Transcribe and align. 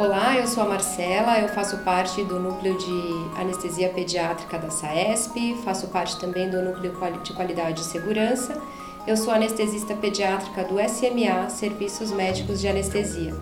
Olá, 0.00 0.34
eu 0.38 0.46
sou 0.46 0.62
a 0.62 0.66
Marcela, 0.66 1.38
eu 1.40 1.48
faço 1.50 1.76
parte 1.84 2.24
do 2.24 2.40
núcleo 2.40 2.74
de 2.78 3.38
anestesia 3.38 3.90
pediátrica 3.90 4.58
da 4.58 4.70
SAESP, 4.70 5.58
faço 5.62 5.88
parte 5.88 6.18
também 6.18 6.48
do 6.48 6.62
núcleo 6.62 6.94
de 7.22 7.34
qualidade 7.34 7.82
e 7.82 7.84
segurança. 7.84 8.58
Eu 9.06 9.14
sou 9.14 9.30
anestesista 9.30 9.94
pediátrica 9.94 10.64
do 10.64 10.76
SMA, 10.88 11.50
Serviços 11.50 12.10
Médicos 12.12 12.62
de 12.62 12.68
Anestesia. 12.68 13.34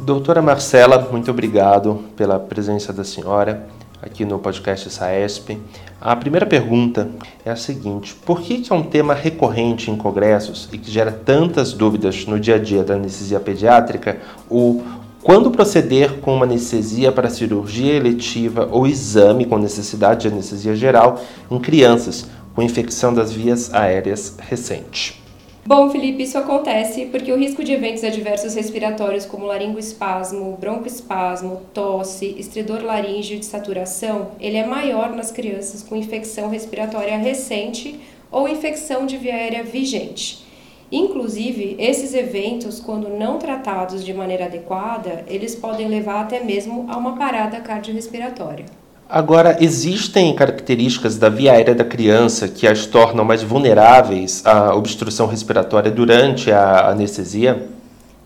Doutora 0.00 0.40
Marcela, 0.40 0.98
muito 1.12 1.30
obrigado 1.30 2.02
pela 2.16 2.40
presença 2.40 2.94
da 2.94 3.04
senhora 3.04 3.68
aqui 4.02 4.24
no 4.24 4.38
podcast 4.38 4.90
SAESP. 4.90 5.58
A 6.00 6.16
primeira 6.16 6.46
pergunta 6.46 7.08
é 7.44 7.50
a 7.50 7.56
seguinte: 7.56 8.14
por 8.24 8.40
que, 8.40 8.62
é 8.68 8.74
um 8.74 8.82
tema 8.82 9.14
recorrente 9.14 9.90
em 9.90 9.96
congressos 9.96 10.68
e 10.72 10.78
que 10.78 10.90
gera 10.90 11.12
tantas 11.12 11.72
dúvidas 11.72 12.26
no 12.26 12.38
dia 12.38 12.56
a 12.56 12.58
dia 12.58 12.82
da 12.82 12.94
anestesia 12.94 13.40
pediátrica 13.40 14.18
o 14.48 14.82
quando 15.22 15.50
proceder 15.50 16.14
com 16.20 16.34
uma 16.34 16.46
anestesia 16.46 17.12
para 17.12 17.28
cirurgia 17.28 17.92
eletiva 17.92 18.68
ou 18.72 18.86
exame 18.86 19.44
com 19.44 19.58
necessidade 19.58 20.22
de 20.22 20.28
anestesia 20.28 20.74
geral 20.74 21.22
em 21.50 21.58
crianças 21.58 22.26
com 22.54 22.62
infecção 22.62 23.12
das 23.12 23.30
vias 23.30 23.72
aéreas 23.74 24.36
recente? 24.38 25.19
Bom, 25.64 25.90
Felipe, 25.90 26.22
isso 26.22 26.38
acontece 26.38 27.06
porque 27.06 27.30
o 27.30 27.38
risco 27.38 27.62
de 27.62 27.72
eventos 27.72 28.02
adversos 28.02 28.54
respiratórios 28.54 29.26
como 29.26 29.44
laringoespasmo, 29.44 30.56
broncoespasmo, 30.58 31.62
tosse, 31.74 32.34
estridor 32.38 32.82
laríngeo 32.82 33.38
de 33.38 33.44
saturação, 33.44 34.32
ele 34.40 34.56
é 34.56 34.66
maior 34.66 35.10
nas 35.14 35.30
crianças 35.30 35.82
com 35.82 35.94
infecção 35.94 36.48
respiratória 36.48 37.16
recente 37.18 38.00
ou 38.32 38.48
infecção 38.48 39.04
de 39.04 39.18
via 39.18 39.34
aérea 39.34 39.62
vigente. 39.62 40.46
Inclusive, 40.90 41.76
esses 41.78 42.14
eventos, 42.14 42.80
quando 42.80 43.08
não 43.08 43.38
tratados 43.38 44.04
de 44.04 44.14
maneira 44.14 44.46
adequada, 44.46 45.24
eles 45.28 45.54
podem 45.54 45.86
levar 45.88 46.22
até 46.22 46.42
mesmo 46.42 46.86
a 46.88 46.96
uma 46.96 47.16
parada 47.16 47.60
cardiorrespiratória. 47.60 48.79
Agora, 49.12 49.56
existem 49.58 50.32
características 50.32 51.18
da 51.18 51.28
via 51.28 51.50
aérea 51.50 51.74
da 51.74 51.84
criança 51.84 52.46
que 52.46 52.64
as 52.64 52.86
tornam 52.86 53.24
mais 53.24 53.42
vulneráveis 53.42 54.46
à 54.46 54.72
obstrução 54.72 55.26
respiratória 55.26 55.90
durante 55.90 56.52
a 56.52 56.90
anestesia? 56.90 57.68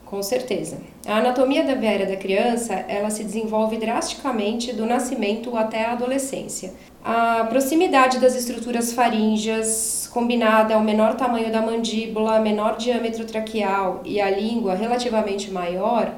Com 0.04 0.22
certeza. 0.22 0.76
A 1.06 1.20
anatomia 1.20 1.64
da 1.64 1.74
via 1.74 1.88
aérea 1.88 2.06
da 2.06 2.16
criança, 2.16 2.74
ela 2.86 3.08
se 3.08 3.24
desenvolve 3.24 3.78
drasticamente 3.78 4.74
do 4.74 4.84
nascimento 4.84 5.56
até 5.56 5.86
a 5.86 5.92
adolescência. 5.92 6.74
A 7.02 7.46
proximidade 7.48 8.18
das 8.18 8.36
estruturas 8.36 8.92
faríngeas, 8.92 10.06
combinada 10.12 10.74
ao 10.74 10.82
menor 10.82 11.14
tamanho 11.14 11.50
da 11.50 11.62
mandíbula, 11.62 12.40
menor 12.40 12.76
diâmetro 12.76 13.24
traqueal 13.24 14.02
e 14.04 14.20
a 14.20 14.30
língua 14.30 14.74
relativamente 14.74 15.50
maior, 15.50 16.12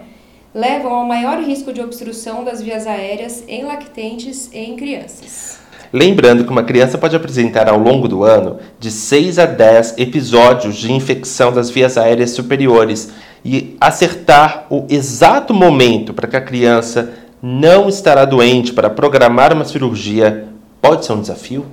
levam 0.57 0.95
ao 0.95 1.05
maior 1.05 1.39
risco 1.39 1.71
de 1.71 1.83
obstrução 1.83 2.43
das 2.43 2.63
vias 2.63 2.87
aéreas 2.87 3.45
em 3.47 3.63
lactentes 3.63 4.49
e 4.55 4.59
em 4.59 4.75
crianças. 4.75 5.59
Lembrando 5.93 6.45
que 6.45 6.51
uma 6.51 6.63
criança 6.63 6.97
pode 6.97 7.15
apresentar 7.15 7.69
ao 7.69 7.79
longo 7.79 8.09
do 8.09 8.25
ano 8.25 8.59
de 8.81 8.91
6 8.91 9.39
a 9.39 9.45
10 9.45 9.99
episódios 9.99 10.77
de 10.77 10.91
infecção 10.91 11.53
das 11.53 11.69
vias 11.69 11.99
aéreas 11.99 12.31
superiores 12.31 13.13
e 13.45 13.77
acertar 13.79 14.67
o 14.71 14.87
exato 14.89 15.53
momento 15.53 16.15
para 16.15 16.27
que 16.27 16.37
a 16.37 16.41
criança 16.41 17.13
não 17.43 17.87
estará 17.87 18.25
doente 18.25 18.73
para 18.73 18.89
programar 18.89 19.53
uma 19.53 19.65
cirurgia 19.67 20.49
pode 20.81 21.05
ser 21.05 21.13
um 21.13 21.21
desafio? 21.21 21.67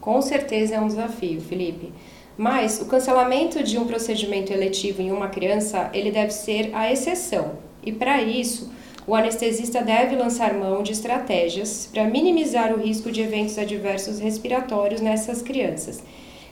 Com 0.00 0.22
certeza 0.22 0.76
é 0.76 0.80
um 0.80 0.88
desafio, 0.88 1.42
Felipe. 1.42 1.92
Mas 2.34 2.80
o 2.80 2.86
cancelamento 2.86 3.62
de 3.62 3.76
um 3.76 3.86
procedimento 3.86 4.54
eletivo 4.54 5.02
em 5.02 5.12
uma 5.12 5.28
criança, 5.28 5.90
ele 5.92 6.10
deve 6.10 6.30
ser 6.30 6.70
a 6.72 6.90
exceção 6.90 7.65
e 7.86 7.92
para 7.92 8.20
isso, 8.20 8.68
o 9.06 9.14
anestesista 9.14 9.80
deve 9.80 10.16
lançar 10.16 10.52
mão 10.52 10.82
de 10.82 10.90
estratégias 10.90 11.88
para 11.92 12.04
minimizar 12.04 12.74
o 12.74 12.80
risco 12.80 13.12
de 13.12 13.22
eventos 13.22 13.56
adversos 13.56 14.18
respiratórios 14.18 15.00
nessas 15.00 15.40
crianças. 15.40 16.02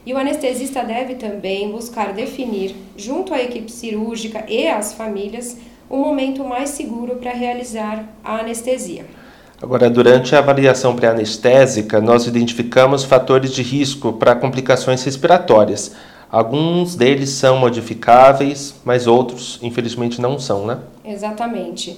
E 0.05 0.13
o 0.13 0.17
anestesista 0.17 0.81
deve 0.83 1.15
também 1.15 1.69
buscar 1.69 2.13
definir, 2.13 2.73
junto 2.95 3.33
à 3.33 3.41
equipe 3.41 3.69
cirúrgica 3.69 4.45
e 4.47 4.67
às 4.67 4.93
famílias, 4.93 5.57
o 5.89 5.97
momento 5.97 6.45
mais 6.45 6.69
seguro 6.69 7.15
para 7.15 7.31
realizar 7.31 8.07
a 8.23 8.39
anestesia. 8.39 9.05
Agora, 9.61 9.89
durante 9.89 10.35
a 10.35 10.39
avaliação 10.39 10.95
pré-anestésica, 10.95 11.99
nós 11.99 12.27
identificamos 12.27 13.03
fatores 13.03 13.51
de 13.51 13.61
risco 13.61 14.13
para 14.13 14.35
complicações 14.35 15.03
respiratórias. 15.03 15.93
Alguns 16.31 16.95
deles 16.95 17.29
são 17.29 17.57
modificáveis, 17.57 18.75
mas 18.83 19.07
outros, 19.07 19.59
infelizmente, 19.61 20.19
não 20.19 20.39
são, 20.39 20.65
né? 20.65 20.79
Exatamente. 21.03 21.97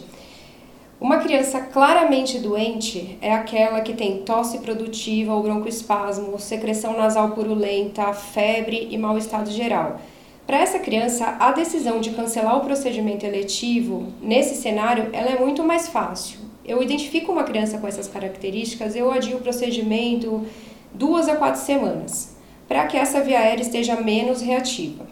Uma 0.99 1.17
criança 1.17 1.59
claramente 1.61 2.39
doente 2.39 3.17
é 3.21 3.31
aquela 3.33 3.81
que 3.81 3.93
tem 3.93 4.23
tosse 4.23 4.59
produtiva 4.59 5.33
ou 5.33 5.43
broncoespasmo, 5.43 6.39
secreção 6.39 6.97
nasal 6.97 7.31
purulenta, 7.31 8.11
febre 8.13 8.88
e 8.89 8.97
mau 8.97 9.17
estado 9.17 9.49
geral. 9.51 10.01
Para 10.45 10.57
essa 10.57 10.79
criança, 10.79 11.38
a 11.39 11.51
decisão 11.51 11.99
de 11.99 12.11
cancelar 12.11 12.57
o 12.57 12.61
procedimento 12.61 13.25
eletivo, 13.25 14.07
nesse 14.21 14.55
cenário, 14.55 15.09
ela 15.13 15.29
é 15.29 15.39
muito 15.39 15.63
mais 15.63 15.88
fácil. 15.88 16.39
Eu 16.65 16.81
identifico 16.81 17.31
uma 17.31 17.44
criança 17.44 17.77
com 17.77 17.88
essas 17.88 18.07
características, 18.07 18.95
eu 18.95 19.11
adio 19.11 19.38
o 19.38 19.41
procedimento 19.41 20.45
duas 20.94 21.29
a 21.29 21.35
quatro 21.35 21.61
semanas 21.61 22.37
para 22.67 22.85
que 22.85 22.97
essa 22.97 23.22
via 23.22 23.39
aérea 23.39 23.61
esteja 23.61 23.95
menos 23.95 24.41
reativa. 24.41 25.05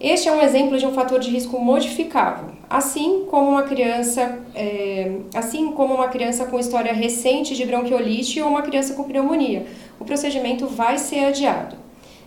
Este 0.00 0.28
é 0.28 0.32
um 0.32 0.40
exemplo 0.40 0.78
de 0.78 0.86
um 0.86 0.94
fator 0.94 1.20
de 1.20 1.30
risco 1.30 1.60
modificável, 1.60 2.52
assim 2.70 3.26
como 3.30 3.50
uma 3.50 3.64
criança, 3.64 4.38
é, 4.54 5.12
assim 5.34 5.72
como 5.72 5.94
uma 5.94 6.08
criança 6.08 6.46
com 6.46 6.58
história 6.58 6.92
recente 6.92 7.54
de 7.54 7.66
bronquiolite 7.66 8.40
ou 8.40 8.48
uma 8.48 8.62
criança 8.62 8.94
com 8.94 9.04
pneumonia. 9.04 9.66
O 9.98 10.04
procedimento 10.06 10.66
vai 10.66 10.96
ser 10.96 11.26
adiado. 11.26 11.76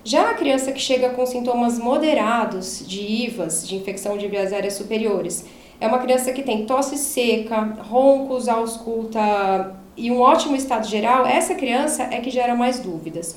Já 0.03 0.29
a 0.29 0.33
criança 0.35 0.71
que 0.71 0.79
chega 0.79 1.09
com 1.09 1.25
sintomas 1.25 1.79
moderados 1.79 2.85
de 2.85 3.01
IVAs, 3.01 3.67
de 3.67 3.75
infecção 3.75 4.17
de 4.17 4.27
vias 4.27 4.53
aéreas 4.53 4.73
superiores, 4.73 5.45
é 5.81 5.87
uma 5.87 5.97
criança 5.97 6.31
que 6.31 6.43
tem 6.43 6.65
tosse 6.65 6.97
seca, 6.97 7.59
roncos, 7.89 8.47
ausculta 8.47 9.75
e 9.97 10.11
um 10.11 10.19
ótimo 10.19 10.55
estado 10.55 10.87
geral, 10.87 11.25
essa 11.25 11.55
criança 11.55 12.03
é 12.03 12.19
que 12.19 12.29
gera 12.29 12.53
mais 12.53 12.79
dúvidas. 12.79 13.35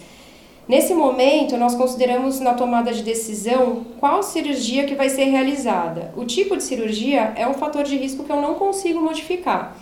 Nesse 0.68 0.92
momento, 0.94 1.56
nós 1.56 1.76
consideramos 1.76 2.40
na 2.40 2.54
tomada 2.54 2.92
de 2.92 3.04
decisão 3.04 3.86
qual 4.00 4.20
cirurgia 4.20 4.84
que 4.84 4.96
vai 4.96 5.08
ser 5.08 5.26
realizada. 5.26 6.12
O 6.16 6.24
tipo 6.24 6.56
de 6.56 6.62
cirurgia 6.64 7.32
é 7.36 7.46
um 7.46 7.54
fator 7.54 7.84
de 7.84 7.96
risco 7.96 8.24
que 8.24 8.32
eu 8.32 8.40
não 8.40 8.54
consigo 8.54 9.00
modificar. 9.00 9.76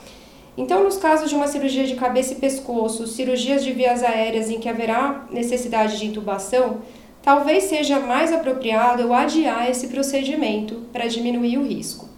Então, 0.58 0.84
nos 0.84 0.98
casos 0.98 1.30
de 1.30 1.34
uma 1.34 1.48
cirurgia 1.48 1.84
de 1.84 1.94
cabeça 1.94 2.34
e 2.34 2.36
pescoço, 2.36 3.06
cirurgias 3.06 3.64
de 3.64 3.72
vias 3.72 4.02
aéreas 4.02 4.50
em 4.50 4.60
que 4.60 4.68
haverá 4.68 5.24
necessidade 5.30 5.98
de 5.98 6.06
intubação, 6.06 6.82
talvez 7.22 7.64
seja 7.64 7.98
mais 7.98 8.30
apropriado 8.30 9.00
eu 9.00 9.14
adiar 9.14 9.70
esse 9.70 9.88
procedimento 9.88 10.82
para 10.92 11.06
diminuir 11.06 11.56
o 11.56 11.66
risco. 11.66 12.10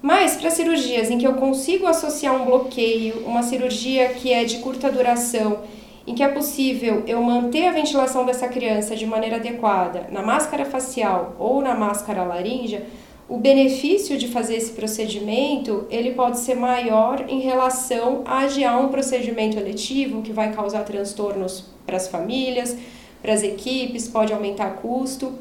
Mas 0.00 0.36
para 0.36 0.50
cirurgias 0.50 1.10
em 1.10 1.18
que 1.18 1.26
eu 1.26 1.34
consigo 1.34 1.88
associar 1.88 2.40
um 2.40 2.44
bloqueio, 2.44 3.24
uma 3.26 3.42
cirurgia 3.42 4.10
que 4.10 4.32
é 4.32 4.44
de 4.44 4.58
curta 4.58 4.92
duração 4.92 5.64
em 6.06 6.14
que 6.14 6.22
é 6.22 6.28
possível 6.28 7.02
eu 7.06 7.22
manter 7.22 7.66
a 7.66 7.72
ventilação 7.72 8.26
dessa 8.26 8.48
criança 8.48 8.94
de 8.94 9.06
maneira 9.06 9.36
adequada 9.36 10.06
na 10.10 10.22
máscara 10.22 10.64
facial 10.64 11.34
ou 11.38 11.62
na 11.62 11.74
máscara 11.74 12.22
laríngea, 12.22 12.82
o 13.26 13.38
benefício 13.38 14.18
de 14.18 14.28
fazer 14.28 14.56
esse 14.56 14.72
procedimento 14.72 15.86
ele 15.88 16.12
pode 16.12 16.38
ser 16.38 16.56
maior 16.56 17.24
em 17.26 17.40
relação 17.40 18.22
a 18.26 18.40
adiar 18.40 18.78
um 18.78 18.88
procedimento 18.88 19.58
eletivo 19.58 20.20
que 20.20 20.32
vai 20.32 20.52
causar 20.52 20.82
transtornos 20.84 21.64
para 21.86 21.96
as 21.96 22.06
famílias, 22.06 22.76
para 23.22 23.32
as 23.32 23.42
equipes, 23.42 24.06
pode 24.06 24.32
aumentar 24.32 24.74
custo. 24.74 25.32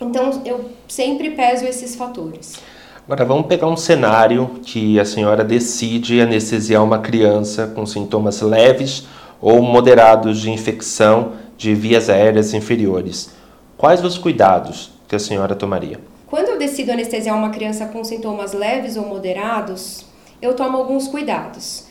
Então 0.00 0.42
eu 0.46 0.70
sempre 0.86 1.32
peso 1.32 1.66
esses 1.66 1.94
fatores. 1.94 2.58
Agora 3.04 3.24
vamos 3.24 3.46
pegar 3.46 3.68
um 3.68 3.76
cenário 3.76 4.60
que 4.62 4.98
a 4.98 5.04
senhora 5.04 5.44
decide 5.44 6.20
anestesiar 6.20 6.82
uma 6.82 6.98
criança 6.98 7.66
com 7.66 7.84
sintomas 7.84 8.40
leves 8.40 9.06
ou 9.40 9.62
moderados 9.62 10.40
de 10.40 10.50
infecção 10.50 11.32
de 11.56 11.74
vias 11.74 12.08
aéreas 12.08 12.54
inferiores. 12.54 13.30
Quais 13.76 14.04
os 14.04 14.18
cuidados 14.18 14.90
que 15.06 15.16
a 15.16 15.18
senhora 15.18 15.54
tomaria? 15.54 16.00
Quando 16.26 16.48
eu 16.48 16.58
decido 16.58 16.92
anestesiar 16.92 17.36
uma 17.36 17.50
criança 17.50 17.86
com 17.86 18.04
sintomas 18.04 18.52
leves 18.52 18.96
ou 18.96 19.06
moderados, 19.06 20.04
eu 20.42 20.54
tomo 20.54 20.76
alguns 20.76 21.08
cuidados. 21.08 21.86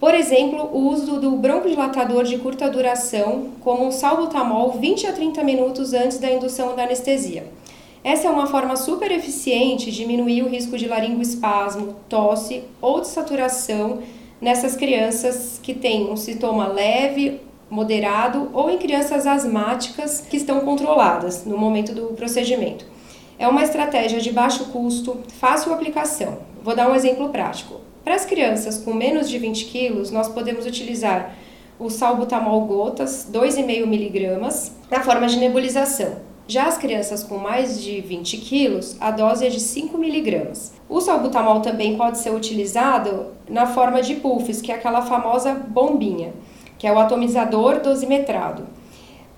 Por 0.00 0.14
exemplo, 0.14 0.70
o 0.72 0.90
uso 0.90 1.20
do 1.20 1.32
broncodilatador 1.32 2.24
de 2.24 2.38
curta 2.38 2.70
duração, 2.70 3.48
como 3.60 3.86
um 3.86 3.90
salbutamol 3.90 4.72
20 4.72 5.06
a 5.08 5.12
30 5.12 5.42
minutos 5.42 5.92
antes 5.92 6.18
da 6.18 6.30
indução 6.30 6.76
da 6.76 6.84
anestesia. 6.84 7.46
Essa 8.04 8.28
é 8.28 8.30
uma 8.30 8.46
forma 8.46 8.76
super 8.76 9.10
eficiente 9.10 9.90
de 9.90 9.96
diminuir 9.96 10.42
o 10.42 10.48
risco 10.48 10.78
de 10.78 10.86
laringoespasmo, 10.86 11.96
tosse 12.08 12.62
ou 12.80 13.00
de 13.00 13.08
saturação 13.08 13.98
nessas 14.40 14.76
crianças 14.76 15.60
que 15.62 15.74
têm 15.74 16.10
um 16.10 16.16
sintoma 16.16 16.66
leve, 16.68 17.40
moderado 17.70 18.50
ou 18.52 18.70
em 18.70 18.78
crianças 18.78 19.26
asmáticas 19.26 20.20
que 20.20 20.36
estão 20.36 20.60
controladas 20.60 21.44
no 21.44 21.58
momento 21.58 21.94
do 21.94 22.14
procedimento. 22.14 22.86
É 23.38 23.46
uma 23.46 23.62
estratégia 23.62 24.20
de 24.20 24.32
baixo 24.32 24.66
custo, 24.66 25.20
fácil 25.38 25.72
aplicação. 25.72 26.38
Vou 26.62 26.74
dar 26.74 26.90
um 26.90 26.94
exemplo 26.94 27.28
prático. 27.28 27.80
Para 28.02 28.14
as 28.14 28.24
crianças 28.24 28.78
com 28.78 28.94
menos 28.94 29.28
de 29.28 29.38
20 29.38 29.66
quilos, 29.66 30.10
nós 30.10 30.28
podemos 30.28 30.66
utilizar 30.66 31.34
o 31.78 31.88
salbutamol 31.88 32.62
gotas, 32.62 33.28
2,5 33.30 33.86
miligramas, 33.86 34.72
na 34.90 35.00
forma 35.00 35.26
de 35.28 35.36
nebulização. 35.36 36.27
Já 36.50 36.66
as 36.66 36.78
crianças 36.78 37.22
com 37.22 37.36
mais 37.36 37.78
de 37.78 38.00
20 38.00 38.38
quilos, 38.38 38.96
a 38.98 39.10
dose 39.10 39.46
é 39.46 39.50
de 39.50 39.60
5 39.60 39.98
miligramas. 39.98 40.72
O 40.88 40.98
salbutamol 40.98 41.60
também 41.60 41.94
pode 41.94 42.16
ser 42.16 42.30
utilizado 42.30 43.26
na 43.46 43.66
forma 43.66 44.00
de 44.00 44.14
puffs, 44.14 44.62
que 44.62 44.72
é 44.72 44.74
aquela 44.74 45.02
famosa 45.02 45.52
bombinha, 45.52 46.32
que 46.78 46.86
é 46.86 46.92
o 46.92 46.98
atomizador 46.98 47.82
dosimetrado 47.82 48.77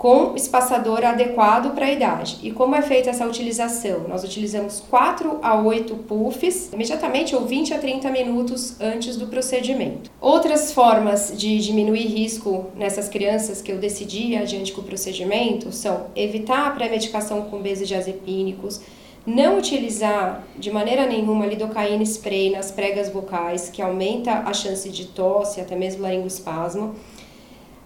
com 0.00 0.34
espaçador 0.34 1.04
adequado 1.04 1.74
para 1.74 1.84
a 1.84 1.92
idade. 1.92 2.38
E 2.42 2.50
como 2.50 2.74
é 2.74 2.80
feita 2.80 3.10
essa 3.10 3.26
utilização? 3.26 4.08
Nós 4.08 4.24
utilizamos 4.24 4.82
4 4.88 5.40
a 5.42 5.60
8 5.60 5.94
puffs 5.94 6.72
imediatamente 6.72 7.36
ou 7.36 7.44
20 7.44 7.74
a 7.74 7.78
30 7.78 8.10
minutos 8.10 8.80
antes 8.80 9.16
do 9.16 9.26
procedimento. 9.26 10.10
Outras 10.18 10.72
formas 10.72 11.34
de 11.36 11.58
diminuir 11.58 12.06
risco 12.06 12.68
nessas 12.74 13.10
crianças 13.10 13.60
que 13.60 13.70
eu 13.70 13.76
decidi 13.76 14.34
adiante 14.36 14.72
com 14.72 14.80
o 14.80 14.84
procedimento 14.84 15.70
são 15.70 16.06
evitar 16.16 16.68
a 16.68 16.70
pré-medicação 16.70 17.42
com 17.42 17.60
benzodiazepínicos, 17.60 18.80
não 19.26 19.58
utilizar 19.58 20.46
de 20.56 20.70
maneira 20.70 21.04
nenhuma 21.04 21.44
lidocaína 21.44 22.04
spray 22.04 22.48
nas 22.48 22.70
pregas 22.70 23.10
vocais, 23.10 23.68
que 23.68 23.82
aumenta 23.82 24.32
a 24.46 24.54
chance 24.54 24.88
de 24.88 25.08
tosse, 25.08 25.60
até 25.60 25.76
mesmo 25.76 26.00
laringoespasmo. 26.00 26.94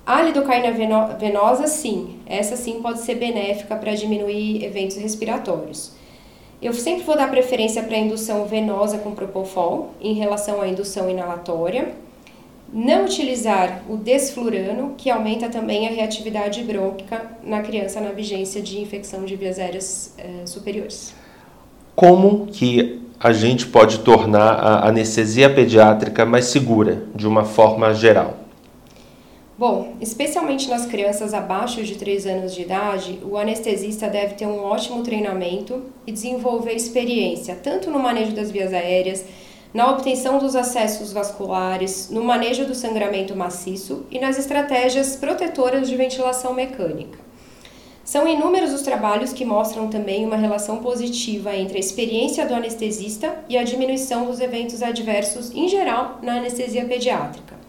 A 0.06 0.20
lidocaína 0.20 0.70
venosa, 1.18 1.66
sim, 1.66 2.16
essa 2.26 2.56
sim 2.56 2.82
pode 2.82 3.00
ser 3.00 3.14
benéfica 3.14 3.74
para 3.74 3.94
diminuir 3.94 4.62
eventos 4.62 4.98
respiratórios. 4.98 5.92
Eu 6.60 6.74
sempre 6.74 7.04
vou 7.04 7.16
dar 7.16 7.30
preferência 7.30 7.82
para 7.82 7.96
indução 7.96 8.44
venosa 8.44 8.98
com 8.98 9.12
propofol 9.12 9.94
em 10.02 10.12
relação 10.12 10.60
à 10.60 10.68
indução 10.68 11.08
inalatória. 11.08 11.92
Não 12.70 13.06
utilizar 13.06 13.82
o 13.88 13.96
desflurano, 13.96 14.94
que 14.96 15.08
aumenta 15.08 15.48
também 15.48 15.88
a 15.88 15.90
reatividade 15.90 16.62
brônquica 16.64 17.22
na 17.42 17.62
criança 17.62 17.98
na 17.98 18.10
vigência 18.10 18.60
de 18.60 18.80
infecção 18.80 19.24
de 19.24 19.36
vias 19.36 19.58
aéreas 19.58 20.14
eh, 20.18 20.44
superiores. 20.44 21.14
Como 21.94 22.46
que 22.46 23.00
a 23.18 23.32
gente 23.32 23.66
pode 23.66 24.00
tornar 24.00 24.54
a 24.54 24.88
anestesia 24.88 25.48
pediátrica 25.48 26.26
mais 26.26 26.46
segura, 26.46 27.04
de 27.14 27.26
uma 27.26 27.44
forma 27.44 27.94
geral? 27.94 28.43
Bom, 29.56 29.94
especialmente 30.00 30.68
nas 30.68 30.84
crianças 30.84 31.32
abaixo 31.32 31.84
de 31.84 31.94
3 31.94 32.26
anos 32.26 32.52
de 32.52 32.62
idade, 32.62 33.20
o 33.22 33.38
anestesista 33.38 34.08
deve 34.08 34.34
ter 34.34 34.46
um 34.46 34.64
ótimo 34.64 35.04
treinamento 35.04 35.80
e 36.04 36.10
desenvolver 36.10 36.72
experiência 36.72 37.54
tanto 37.62 37.88
no 37.88 38.00
manejo 38.00 38.32
das 38.32 38.50
vias 38.50 38.72
aéreas, 38.72 39.24
na 39.72 39.88
obtenção 39.92 40.38
dos 40.38 40.56
acessos 40.56 41.12
vasculares, 41.12 42.10
no 42.10 42.24
manejo 42.24 42.64
do 42.64 42.74
sangramento 42.74 43.36
maciço 43.36 44.04
e 44.10 44.18
nas 44.18 44.40
estratégias 44.40 45.14
protetoras 45.14 45.88
de 45.88 45.94
ventilação 45.94 46.52
mecânica. 46.52 47.18
São 48.04 48.26
inúmeros 48.26 48.72
os 48.72 48.82
trabalhos 48.82 49.32
que 49.32 49.44
mostram 49.44 49.88
também 49.88 50.26
uma 50.26 50.36
relação 50.36 50.78
positiva 50.78 51.54
entre 51.54 51.76
a 51.76 51.80
experiência 51.80 52.44
do 52.44 52.54
anestesista 52.54 53.44
e 53.48 53.56
a 53.56 53.62
diminuição 53.62 54.26
dos 54.26 54.40
eventos 54.40 54.82
adversos 54.82 55.52
em 55.54 55.68
geral 55.68 56.18
na 56.22 56.38
anestesia 56.38 56.84
pediátrica. 56.86 57.63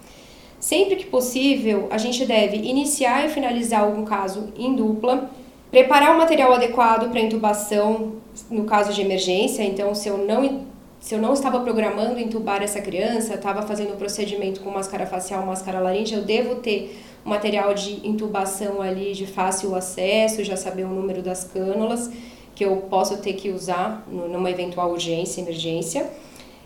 Sempre 0.65 0.95
que 0.95 1.05
possível, 1.05 1.89
a 1.91 1.97
gente 1.99 2.25
deve 2.25 2.57
iniciar 2.57 3.23
e 3.23 3.29
finalizar 3.29 3.83
algum 3.83 4.03
caso 4.03 4.51
em 4.57 4.75
dupla, 4.75 5.29
preparar 5.69 6.15
o 6.15 6.17
material 6.17 6.51
adequado 6.53 7.11
para 7.11 7.19
intubação 7.19 8.13
no 8.49 8.63
caso 8.63 8.91
de 8.91 8.99
emergência. 8.99 9.61
Então, 9.61 9.93
se 9.93 10.09
eu 10.09 10.17
não 10.17 10.65
se 10.99 11.13
eu 11.13 11.21
não 11.21 11.33
estava 11.33 11.59
programando 11.59 12.19
intubar 12.19 12.63
essa 12.63 12.81
criança, 12.81 13.35
estava 13.35 13.61
fazendo 13.61 13.93
o 13.93 13.95
procedimento 13.95 14.61
com 14.61 14.71
máscara 14.71 15.05
facial, 15.05 15.45
máscara 15.45 15.79
laríngea, 15.79 16.17
eu 16.17 16.23
devo 16.23 16.55
ter 16.55 16.99
o 17.23 17.29
material 17.29 17.75
de 17.75 18.01
intubação 18.03 18.81
ali 18.81 19.13
de 19.13 19.27
fácil 19.27 19.75
acesso, 19.75 20.43
já 20.43 20.57
saber 20.57 20.85
o 20.85 20.89
número 20.89 21.21
das 21.21 21.43
cânulas 21.43 22.09
que 22.55 22.65
eu 22.65 22.77
posso 22.89 23.17
ter 23.17 23.33
que 23.33 23.51
usar 23.51 24.03
numa 24.07 24.49
eventual 24.49 24.89
urgência, 24.89 25.41
emergência, 25.41 26.09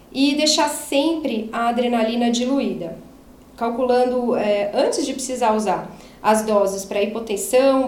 e 0.10 0.36
deixar 0.36 0.69
sempre 0.69 1.50
a 1.51 1.68
adrenalina 1.68 2.31
diluída 2.31 3.09
calculando 3.60 4.38
é, 4.38 4.72
antes 4.74 5.06
de 5.06 5.14
precisar 5.14 5.54
usar 5.54 5.92
as 6.24 6.44
doses 6.44 6.86
para 6.86 7.04
hipotensão, 7.04 7.88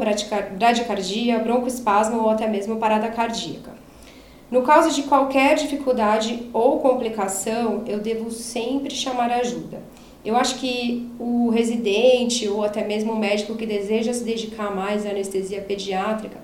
bradicardia, 0.58 1.40
broncoespasmo 1.40 2.22
ou 2.22 2.30
até 2.30 2.48
mesmo 2.48 2.76
parada 2.76 3.08
cardíaca. 3.08 3.72
No 4.52 4.64
caso 4.64 4.94
de 4.94 5.04
qualquer 5.04 5.56
dificuldade 5.56 6.50
ou 6.54 6.80
complicação, 6.80 7.84
eu 7.88 8.00
devo 8.00 8.30
sempre 8.30 8.94
chamar 8.94 9.32
ajuda. 9.32 9.82
Eu 10.26 10.36
acho 10.36 10.60
que 10.60 11.10
o 11.18 11.50
residente 11.50 12.48
ou 12.48 12.64
até 12.64 12.86
mesmo 12.86 13.14
o 13.14 13.20
médico 13.20 13.56
que 13.56 13.66
deseja 13.66 14.14
se 14.14 14.26
dedicar 14.26 14.76
mais 14.76 15.06
à 15.06 15.10
anestesia 15.10 15.62
pediátrica, 15.62 16.38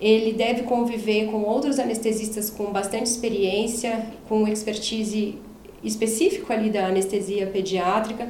ele 0.00 0.32
deve 0.32 0.62
conviver 0.62 1.26
com 1.26 1.42
outros 1.42 1.78
anestesistas 1.78 2.50
com 2.50 2.72
bastante 2.72 3.06
experiência, 3.06 4.06
com 4.28 4.48
expertise 4.48 5.38
específico 5.84 6.52
ali 6.52 6.70
da 6.70 6.86
anestesia 6.86 7.46
pediátrica, 7.46 8.28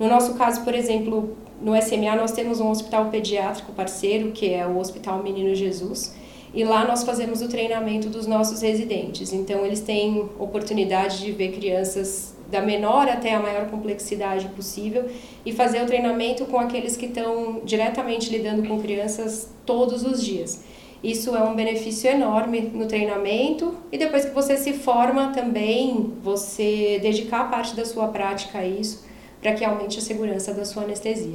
no 0.00 0.08
nosso 0.08 0.32
caso, 0.32 0.64
por 0.64 0.74
exemplo, 0.74 1.36
no 1.60 1.80
SMA 1.80 2.16
nós 2.16 2.32
temos 2.32 2.58
um 2.58 2.70
hospital 2.70 3.10
pediátrico 3.10 3.70
parceiro, 3.72 4.32
que 4.32 4.48
é 4.48 4.66
o 4.66 4.78
Hospital 4.78 5.22
Menino 5.22 5.54
Jesus, 5.54 6.16
e 6.54 6.64
lá 6.64 6.86
nós 6.86 7.04
fazemos 7.04 7.42
o 7.42 7.48
treinamento 7.48 8.08
dos 8.08 8.26
nossos 8.26 8.62
residentes. 8.62 9.30
Então 9.30 9.64
eles 9.64 9.80
têm 9.80 10.26
oportunidade 10.38 11.18
de 11.20 11.30
ver 11.32 11.52
crianças 11.52 12.34
da 12.50 12.62
menor 12.62 13.08
até 13.10 13.34
a 13.34 13.40
maior 13.40 13.66
complexidade 13.68 14.48
possível 14.48 15.04
e 15.44 15.52
fazer 15.52 15.82
o 15.82 15.86
treinamento 15.86 16.46
com 16.46 16.58
aqueles 16.58 16.96
que 16.96 17.04
estão 17.04 17.60
diretamente 17.62 18.30
lidando 18.30 18.66
com 18.66 18.80
crianças 18.80 19.50
todos 19.66 20.02
os 20.02 20.24
dias. 20.24 20.64
Isso 21.04 21.36
é 21.36 21.42
um 21.42 21.54
benefício 21.54 22.10
enorme 22.10 22.62
no 22.72 22.86
treinamento 22.86 23.74
e 23.92 23.98
depois 23.98 24.24
que 24.24 24.34
você 24.34 24.56
se 24.56 24.72
forma 24.72 25.28
também, 25.34 26.14
você 26.22 26.98
dedicar 27.02 27.50
parte 27.50 27.76
da 27.76 27.84
sua 27.84 28.08
prática 28.08 28.60
a 28.60 28.66
isso 28.66 29.10
para 29.40 29.54
que 29.54 29.64
aumente 29.64 29.98
a 29.98 30.02
segurança 30.02 30.52
da 30.52 30.64
sua 30.64 30.82
anestesia. 30.82 31.32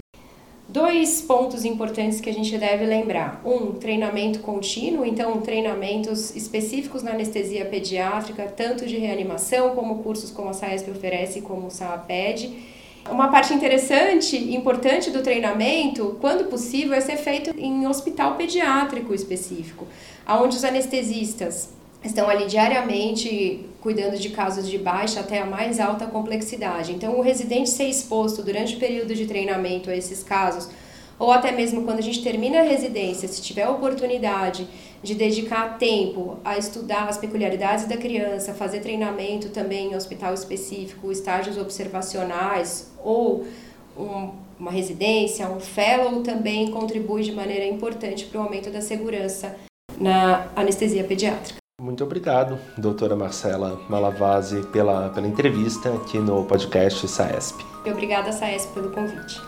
Dois 0.67 1.21
pontos 1.21 1.63
importantes 1.63 2.19
que 2.19 2.29
a 2.29 2.33
gente 2.33 2.57
deve 2.57 2.85
lembrar. 2.85 3.41
Um, 3.45 3.73
treinamento 3.73 4.39
contínuo, 4.39 5.05
então 5.05 5.39
treinamentos 5.39 6.35
específicos 6.35 7.03
na 7.03 7.11
anestesia 7.11 7.65
pediátrica, 7.65 8.43
tanto 8.47 8.85
de 8.85 8.97
reanimação 8.97 9.75
como 9.75 10.03
cursos 10.03 10.31
como 10.31 10.49
a 10.49 10.53
SAESP 10.53 10.91
oferece, 10.91 11.41
como 11.41 11.67
o 11.67 11.71
SAAPED. 11.71 12.51
Uma 13.09 13.29
parte 13.29 13.53
interessante 13.53 14.35
e 14.35 14.55
importante 14.55 15.11
do 15.11 15.21
treinamento, 15.21 16.17
quando 16.19 16.49
possível, 16.49 16.93
é 16.95 17.01
ser 17.01 17.17
feito 17.17 17.51
em 17.57 17.87
hospital 17.87 18.35
pediátrico 18.35 19.13
específico, 19.13 19.85
onde 20.27 20.57
os 20.57 20.63
anestesistas 20.63 21.69
estão 22.05 22.29
ali 22.29 22.45
diariamente 22.45 23.65
cuidando 23.81 24.17
de 24.17 24.29
casos 24.29 24.67
de 24.67 24.77
baixa 24.77 25.19
até 25.19 25.39
a 25.39 25.45
mais 25.45 25.79
alta 25.79 26.05
complexidade. 26.07 26.91
Então, 26.91 27.17
o 27.17 27.21
residente 27.21 27.69
ser 27.69 27.85
exposto 27.85 28.41
durante 28.41 28.75
o 28.75 28.79
período 28.79 29.13
de 29.13 29.25
treinamento 29.25 29.89
a 29.89 29.95
esses 29.95 30.23
casos, 30.23 30.69
ou 31.17 31.31
até 31.31 31.51
mesmo 31.51 31.83
quando 31.83 31.99
a 31.99 32.01
gente 32.01 32.23
termina 32.23 32.59
a 32.59 32.63
residência, 32.63 33.27
se 33.27 33.41
tiver 33.41 33.67
oportunidade 33.67 34.67
de 35.01 35.13
dedicar 35.13 35.77
tempo 35.77 36.39
a 36.43 36.57
estudar 36.57 37.07
as 37.07 37.17
peculiaridades 37.17 37.85
da 37.85 37.95
criança, 37.95 38.53
fazer 38.53 38.79
treinamento 38.79 39.49
também 39.49 39.91
em 39.91 39.95
hospital 39.95 40.33
específico, 40.33 41.11
estágios 41.11 41.57
observacionais 41.57 42.91
ou 43.03 43.45
um, 43.97 44.31
uma 44.59 44.71
residência, 44.71 45.47
um 45.47 45.59
fellow 45.59 46.21
também 46.23 46.71
contribui 46.71 47.23
de 47.23 47.31
maneira 47.31 47.65
importante 47.65 48.25
para 48.25 48.39
o 48.39 48.43
aumento 48.43 48.69
da 48.71 48.81
segurança 48.81 49.55
na 49.99 50.47
anestesia 50.55 51.03
pediátrica. 51.03 51.64
Muito 51.81 52.05
obrigado, 52.05 52.57
doutora 52.77 53.17
Marcela 53.17 53.77
Malavase, 53.89 54.65
pela, 54.67 55.09
pela 55.09 55.27
entrevista 55.27 55.93
aqui 55.93 56.17
no 56.17 56.45
podcast 56.45 57.05
SAESP. 57.05 57.65
E 57.85 57.91
obrigada, 57.91 58.31
SAESP, 58.31 58.73
pelo 58.73 58.91
convite. 58.91 59.41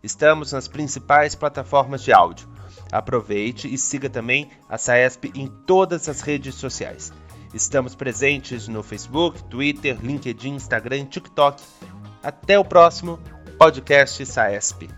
Estamos 0.00 0.52
nas 0.52 0.68
principais 0.68 1.34
plataformas 1.34 2.02
de 2.04 2.12
áudio. 2.12 2.48
Aproveite 2.92 3.72
e 3.72 3.76
siga 3.76 4.08
também 4.08 4.48
a 4.68 4.78
SAESP 4.78 5.32
em 5.34 5.48
todas 5.48 6.08
as 6.08 6.20
redes 6.20 6.54
sociais. 6.54 7.12
Estamos 7.52 7.94
presentes 7.94 8.68
no 8.68 8.82
Facebook, 8.82 9.42
Twitter, 9.48 9.98
LinkedIn, 10.00 10.54
Instagram 10.54 11.06
TikTok. 11.06 11.60
Até 12.22 12.58
o 12.58 12.64
próximo 12.64 13.18
podcast 13.58 14.24
SAESP. 14.24 14.88